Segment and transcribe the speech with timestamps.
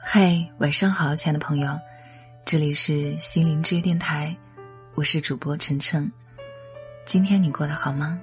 [0.00, 1.78] 嗨，晚上好，亲爱的朋友，
[2.44, 4.34] 这里是心灵之约电台，
[4.94, 6.10] 我是主播晨晨。
[7.04, 8.18] 今天你过得好吗？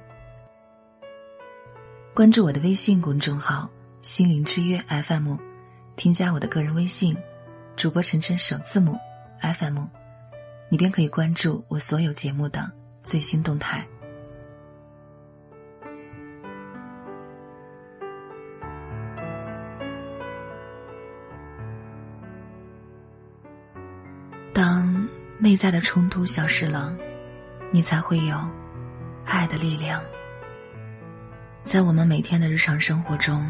[2.14, 3.70] 关注我的微信公众号
[4.02, 5.36] “心灵之约 FM”，
[5.96, 7.16] 添加我的个人微信
[7.76, 8.98] “主播晨晨”首字母
[9.42, 9.86] FM，
[10.70, 12.72] 你便可以关注我所有节目的
[13.04, 13.86] 最新动态。
[25.46, 26.98] 内在的冲突消失了，
[27.72, 28.36] 你才会有
[29.26, 30.02] 爱的力量。
[31.62, 33.48] 在我们每天的日常生活中，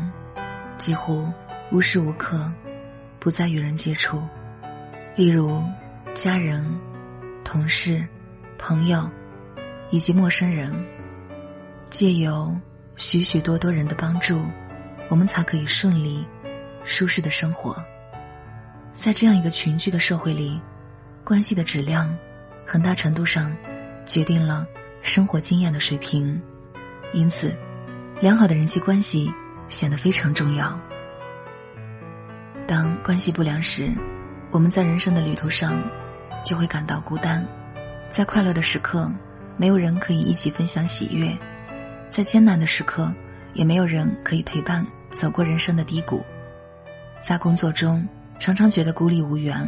[0.75, 1.31] 几乎
[1.71, 2.51] 无时无刻
[3.17, 4.21] 不在与人接触，
[5.15, 5.63] 例如
[6.13, 6.69] 家人、
[7.45, 8.05] 同事、
[8.57, 9.09] 朋友
[9.89, 10.75] 以及陌生人。
[11.89, 12.53] 借由
[12.97, 14.43] 许许多多人的帮助，
[15.07, 16.27] 我们才可以顺利、
[16.83, 17.81] 舒适的生活。
[18.91, 20.59] 在这样一个群居的社会里。
[21.25, 22.15] 关系的质量，
[22.67, 23.51] 很大程度上
[24.05, 24.63] 决定了
[25.01, 26.39] 生活经验的水平，
[27.13, 27.51] 因此，
[28.21, 29.33] 良好的人际关系
[29.67, 30.79] 显得非常重要。
[32.67, 33.91] 当关系不良时，
[34.51, 35.81] 我们在人生的旅途上
[36.43, 37.43] 就会感到孤单，
[38.07, 39.11] 在快乐的时刻，
[39.57, 41.35] 没有人可以一起分享喜悦；
[42.11, 43.11] 在艰难的时刻，
[43.55, 46.23] 也没有人可以陪伴走过人生的低谷；
[47.19, 49.67] 在工作中，常常觉得孤立无援。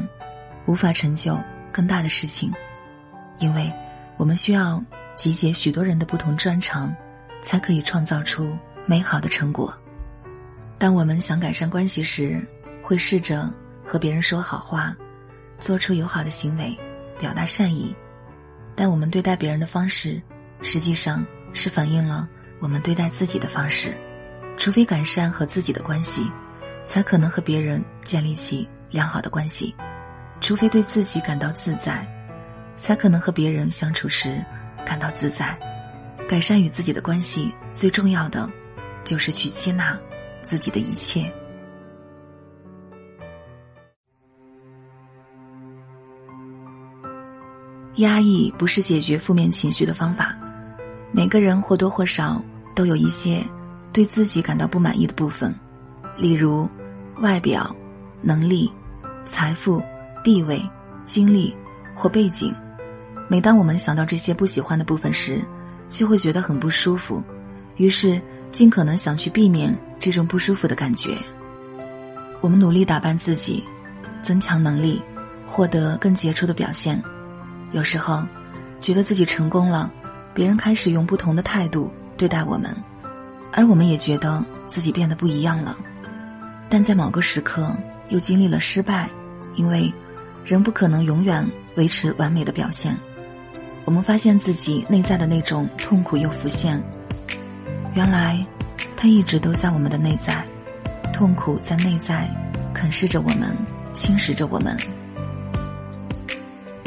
[0.67, 2.53] 无法成就更大的事情，
[3.39, 3.71] 因为
[4.17, 4.83] 我们需要
[5.15, 6.93] 集结许多人的不同专长，
[7.41, 9.73] 才可以创造出美好的成果。
[10.77, 12.45] 当我们想改善关系时，
[12.83, 13.51] 会试着
[13.83, 14.95] 和别人说好话，
[15.57, 16.77] 做出友好的行为，
[17.17, 17.95] 表达善意。
[18.75, 20.21] 但我们对待别人的方式，
[20.61, 22.27] 实际上是反映了
[22.59, 23.97] 我们对待自己的方式。
[24.57, 26.29] 除非改善和自己的关系，
[26.85, 29.73] 才可能和别人建立起良好的关系。
[30.39, 32.07] 除非对自己感到自在，
[32.75, 34.43] 才可能和别人相处时
[34.85, 35.57] 感到自在。
[36.27, 38.49] 改善与自己的关系，最重要的
[39.03, 39.97] 就是去接纳
[40.41, 41.31] 自己的一切。
[47.95, 50.37] 压抑不是解决负面情绪的方法。
[51.11, 52.43] 每个人或多或少
[52.75, 53.43] 都有一些
[53.91, 55.53] 对自己感到不满意的部分，
[56.15, 56.69] 例如
[57.19, 57.75] 外表、
[58.21, 58.71] 能力、
[59.25, 59.81] 财富。
[60.27, 60.61] 地位、
[61.05, 61.55] 经历
[61.95, 62.53] 或背景，
[63.29, 65.41] 每当我们想到这些不喜欢的部分时，
[65.89, 67.23] 就会觉得很不舒服，
[67.77, 68.21] 于是
[68.51, 71.17] 尽可能想去避免这种不舒服的感觉。
[72.41, 73.63] 我们努力打扮自己，
[74.21, 75.01] 增强能力，
[75.47, 77.01] 获得更杰出的表现。
[77.71, 78.21] 有时候，
[78.81, 79.89] 觉得自己成功了，
[80.33, 82.75] 别人开始用不同的态度对待我们，
[83.53, 85.77] 而我们也觉得自己变得不一样了。
[86.67, 87.73] 但在某个时刻，
[88.09, 89.09] 又经历了失败，
[89.55, 89.89] 因为。
[90.47, 92.97] 人不可能永远维持完美的表现，
[93.83, 96.81] 我们发现自己内在的那种痛苦又浮现。
[97.95, 98.41] 原来，
[98.95, 100.45] 它一直都在我们的内在，
[101.13, 102.33] 痛苦在内在
[102.73, 103.53] 啃噬着我们，
[103.91, 104.77] 侵蚀着我们。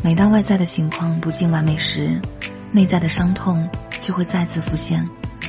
[0.02, 2.18] 每当外在的情况不尽完美时，
[2.72, 3.68] 内在的伤痛
[4.00, 5.06] 就会再次浮现，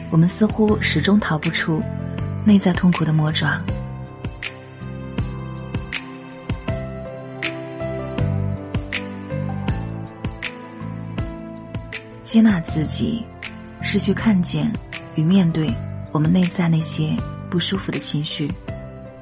[0.10, 1.82] 我们似乎始终逃不出
[2.44, 3.62] 内在痛苦的魔爪。
[12.32, 13.26] 接纳自己，
[13.82, 14.72] 是去看见
[15.16, 15.70] 与面对
[16.14, 17.14] 我们内在那些
[17.50, 18.50] 不舒服的情绪。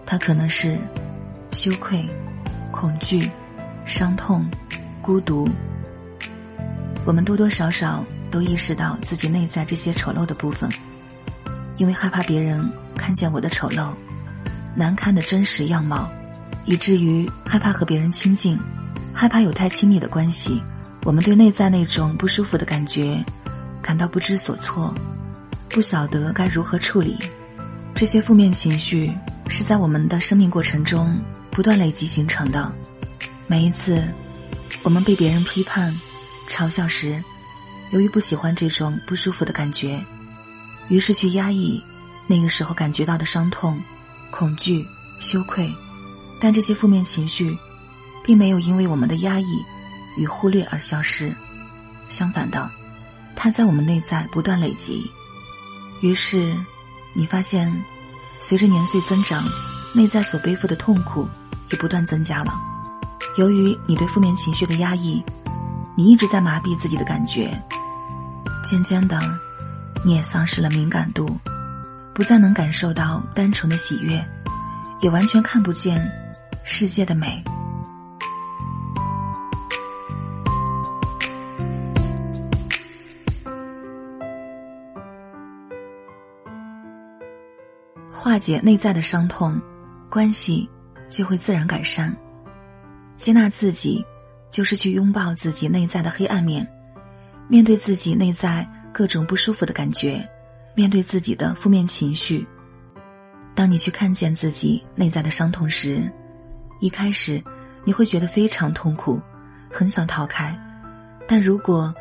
[0.06, 0.78] 它可能是
[1.52, 2.06] 羞愧、
[2.72, 3.28] 恐惧、
[3.84, 4.48] 伤痛、
[5.02, 5.50] 孤独。
[7.04, 10.70] 我们多多少少都意识到自己内在这些丑陋的部分，
[11.78, 12.64] 因为害怕别人
[12.96, 13.92] 看见我的丑陋、
[14.76, 16.08] 难堪的真实样貌，
[16.64, 18.56] 以至于害怕和别人亲近，
[19.12, 20.62] 害怕有太亲密的关系。
[21.04, 23.24] 我们对内在那种不舒服的感觉
[23.82, 24.94] 感到不知所措，
[25.70, 27.18] 不晓得该如何处理。
[27.96, 29.12] 这些负面情绪
[29.50, 31.20] 是在我们的生命过程中
[31.50, 32.72] 不断累积形成的。
[33.48, 34.04] 每一次
[34.84, 35.94] 我们被别人批判、
[36.48, 37.22] 嘲笑时，
[37.92, 40.00] 由于不喜欢这种不舒服的感觉，
[40.90, 41.82] 于是去压抑
[42.28, 43.82] 那个时候感觉到的伤痛、
[44.30, 44.86] 恐惧、
[45.20, 45.74] 羞愧。
[46.40, 47.58] 但这些负面情绪
[48.24, 49.46] 并没有因为我们的压抑。
[50.20, 51.34] 与忽略而消失，
[52.10, 52.70] 相反的，
[53.38, 55.10] 它在我们内在不断累积。
[56.02, 56.54] 于是，
[57.14, 57.74] 你发现，
[58.38, 59.44] 随着年岁增长，
[59.94, 61.26] 内在所背负的痛苦
[61.72, 62.54] 也不断增加了。
[63.38, 65.24] 由于你对负面情绪的压抑，
[65.96, 67.50] 你一直在麻痹自己的感觉，
[68.62, 69.18] 渐渐的，
[70.04, 71.40] 你也丧失了敏感度，
[72.14, 74.22] 不再能感受到单纯的喜悦，
[75.00, 76.06] 也完全看不见
[76.66, 77.42] 世界的美。
[88.30, 89.60] 化解内在的伤痛，
[90.08, 90.70] 关系
[91.10, 92.16] 就会自然改善。
[93.18, 94.06] 接纳自己，
[94.52, 96.68] 就是去拥抱自己内在的黑暗面，
[97.48, 100.24] 面对自己内在各种不舒服的感觉，
[100.76, 102.48] 面对自己的负面情绪。
[103.56, 106.00] 当你去看见自己内在的伤痛时，
[106.80, 107.44] 一开始
[107.84, 109.20] 你会觉得非常痛苦，
[109.72, 110.56] 很想逃开。
[111.28, 111.92] 但如果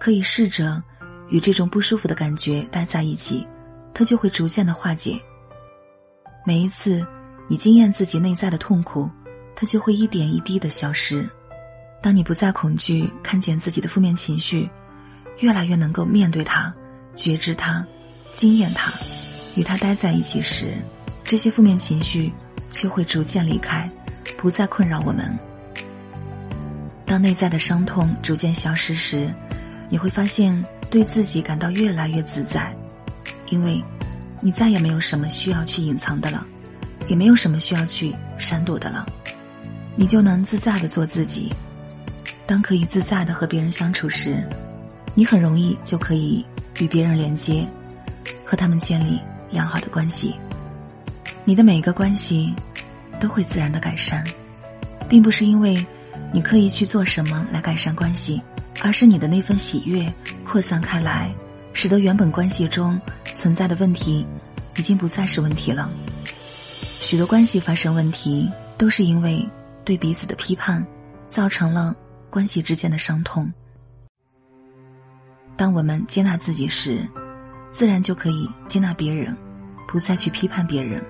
[0.00, 0.82] 可以试着
[1.28, 3.46] 与这种不舒服的感觉待在一起，
[3.92, 5.20] 它就会逐渐的化解。
[6.44, 7.04] 每一次
[7.48, 9.10] 你惊艳自己内在的痛苦。
[9.56, 11.30] 它就会一点一滴的消失。
[12.02, 14.68] 当你不再恐惧，看见自己的负面情绪，
[15.38, 16.74] 越来越能够面对它、
[17.14, 17.86] 觉知它、
[18.32, 18.92] 经验它，
[19.54, 20.74] 与它待在一起时，
[21.22, 22.32] 这些负面情绪
[22.68, 23.88] 就会逐渐离开，
[24.36, 25.38] 不再困扰我们。
[27.06, 29.32] 当内在的伤痛逐渐消失时，
[29.88, 32.76] 你会发现对自己感到越来越自在，
[33.50, 33.80] 因为，
[34.44, 36.46] 你再也没有什么需要去隐藏的了，
[37.08, 39.06] 也没有什么需要去闪躲的了。
[39.96, 41.50] 你就能自在的做自己。
[42.44, 44.46] 当可以自在的和别人相处时，
[45.14, 46.44] 你很容易就可以
[46.78, 47.66] 与别人连接，
[48.44, 49.18] 和他们建立
[49.48, 50.34] 良好的关系。
[51.46, 52.54] 你的每一个关系
[53.18, 54.22] 都会自然的改善，
[55.08, 55.82] 并不是因为
[56.34, 58.42] 你刻意去做什么来改善关系，
[58.82, 60.06] 而是你的那份喜悦
[60.44, 61.34] 扩散开来，
[61.72, 63.00] 使得原本关系中
[63.34, 64.26] 存在的问题
[64.76, 65.92] 已经不再是问题了。
[67.00, 69.46] 许多关系发生问题，都是因为。
[69.86, 70.82] 对彼此的批判，
[71.28, 71.94] 造成了
[72.30, 73.52] 关系之间的伤痛。
[75.58, 77.06] 当我们接纳自己时，
[77.70, 79.36] 自然就可以接纳别人，
[79.86, 81.04] 不再去批判别人。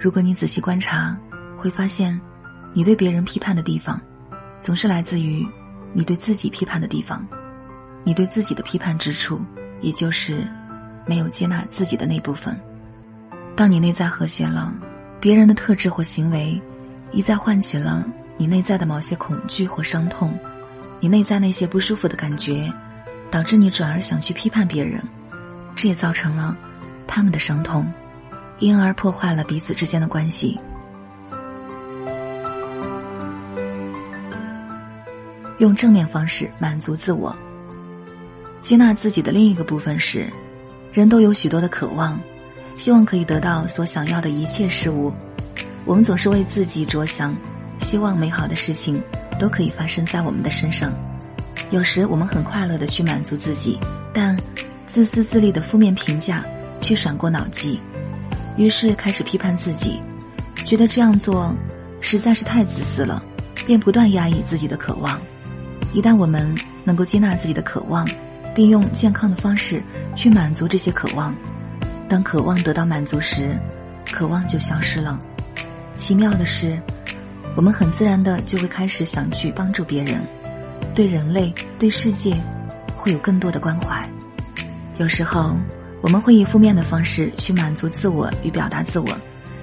[0.00, 1.14] 如果你仔细观察，
[1.58, 2.18] 会发现，
[2.72, 4.00] 你对别人批判的地方，
[4.62, 5.46] 总是来自于
[5.92, 7.22] 你对自己批判的地方。
[8.02, 9.38] 你对自己的批判之处，
[9.82, 10.50] 也就是
[11.10, 12.56] 没有接纳自己的那部分。
[13.56, 14.72] 当你内在和谐了，
[15.20, 16.62] 别人的特质或行为。
[17.12, 20.38] 一再唤起了你内在的某些恐惧或伤痛，
[21.00, 22.72] 你内在那些不舒服的感觉，
[23.32, 25.02] 导致你转而想去批判别人，
[25.74, 26.56] 这也造成了
[27.08, 27.92] 他们的伤痛，
[28.60, 30.56] 因而破坏了彼此之间的关系。
[35.58, 37.36] 用正面方式满足自我，
[38.60, 40.30] 接纳自己的另一个部分是，
[40.92, 42.18] 人都有许多的渴望，
[42.74, 45.12] 希望可以得到所想要的一切事物。
[45.84, 47.36] 我们总是为自己着想，
[47.78, 49.00] 希望美好的事情
[49.38, 50.92] 都可以发生在我们的身上。
[51.70, 53.78] 有时我们很快乐的去满足自己，
[54.12, 54.36] 但
[54.84, 56.44] 自私自利的负面评价
[56.80, 57.80] 却闪过脑际，
[58.56, 60.02] 于是开始批判自己，
[60.64, 61.54] 觉得这样做
[62.00, 63.22] 实在是太自私了，
[63.64, 65.20] 便不断压抑自己的渴望。
[65.92, 66.52] 一旦我们
[66.82, 68.08] 能够接纳自己的渴望，
[68.54, 69.82] 并用健康的方式
[70.14, 71.34] 去满足这些渴望，
[72.08, 73.58] 当渴望得到满足时，
[74.10, 75.18] 渴望就消失了。
[75.96, 76.80] 奇妙的是，
[77.56, 80.20] 我们很自然的就会开始想去帮助别人，
[80.94, 82.34] 对人类、对世界，
[82.96, 84.08] 会有更多的关怀。
[84.98, 85.56] 有时候，
[86.02, 89.08] 我们会以负面的方式去满足自我与表达自我，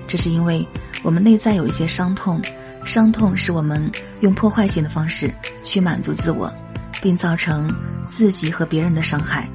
[0.07, 0.66] 这是因为
[1.04, 2.42] 我们内在有一些伤痛，
[2.86, 3.91] 伤痛使我们
[4.22, 6.51] 用破坏性的方式去满足自我，
[7.01, 7.70] 并造成
[8.09, 9.49] 自己和别人的伤害。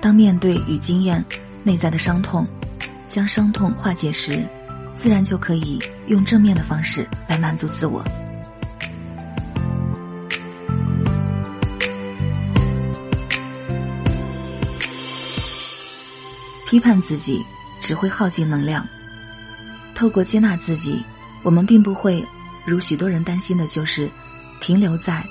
[0.00, 1.24] 当面对与经验
[1.62, 2.46] 内在的伤痛，
[3.08, 4.46] 将伤痛化解时。
[4.96, 8.00] 自然就可以用正面的方式来满足自我。
[16.64, 17.44] 批判自己
[17.80, 18.86] 只会耗尽能量。
[19.96, 21.04] 透过接纳自己，
[21.42, 22.24] 我们并不会
[22.64, 24.08] 如许多人担心的，就是
[24.60, 25.24] 停留在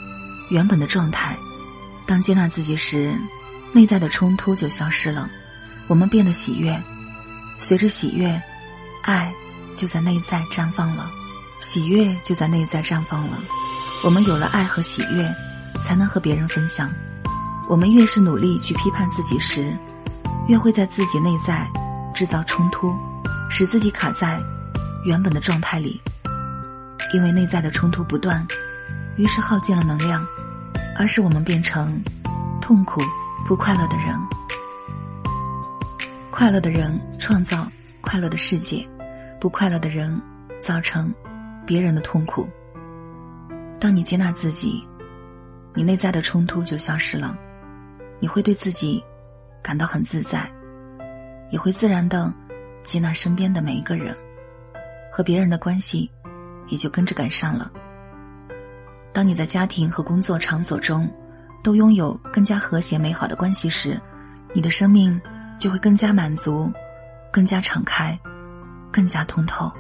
[0.50, 1.38] 原本的状态。
[2.14, 3.12] 当接纳自己时，
[3.72, 5.28] 内在的冲突就消失了，
[5.88, 6.80] 我们变得喜悦。
[7.58, 8.40] 随着喜悦，
[9.02, 9.34] 爱。
[9.74, 11.10] 就在内在绽放了，
[11.60, 13.40] 喜悦就在内在绽放了。
[14.04, 15.28] 我们有了爱和喜悦，
[15.84, 16.94] 才能和别人分享。
[17.68, 19.76] 我们越是努力去批判自己时，
[20.48, 21.68] 越会在自己内在
[22.14, 22.96] 制造冲突，
[23.50, 24.40] 使自己卡在
[25.04, 26.00] 原本的状态里。
[27.12, 28.48] 因为内在的冲突不断，
[29.18, 30.24] 于是耗尽了能量，
[30.98, 32.02] 而是我们变成
[32.62, 33.02] 痛苦、
[33.46, 34.18] 不快乐的人。
[36.32, 37.68] 快乐的人创造
[38.02, 38.88] 快乐的世界。
[39.40, 40.22] 不快乐的人，
[40.58, 41.14] 造成
[41.66, 42.48] 别人的痛苦。
[43.78, 44.88] 当你接纳自己，
[45.74, 47.38] 你内在的冲突就消失了，
[48.22, 49.04] 你会对自己
[49.62, 50.50] 感到很自在，
[51.52, 52.34] 也会自然的
[52.84, 54.16] 接纳身边的每一个人，
[55.12, 56.10] 和别人的关系
[56.70, 57.70] 也就跟着改善了。
[59.14, 61.08] 当你在家庭和工作场所中
[61.64, 64.02] 都拥有更加和谐美好的关系时，
[64.54, 65.20] 你的生命
[65.60, 66.72] 就会更加满足，
[67.32, 68.20] 更加敞开，
[68.92, 69.72] 更加通透。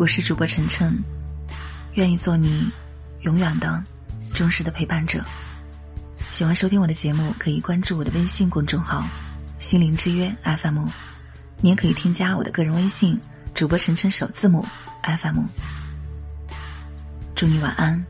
[0.00, 0.98] 我是主播晨晨，
[1.92, 2.66] 愿意做你
[3.20, 3.84] 永远的
[4.32, 5.22] 忠实的陪伴者。
[6.30, 9.06] 喜欢收听我的节目，可以关注我的微信公众号
[9.60, 10.86] “心灵之约 FM”，
[11.60, 13.20] 你也可以添加我的个人微信
[13.52, 14.66] “主播晨晨首字母
[15.02, 15.42] FM”。
[17.34, 18.02] 祝你晚安，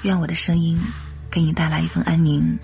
[0.00, 0.80] 愿我的声音
[1.30, 2.58] 给你带来一份安宁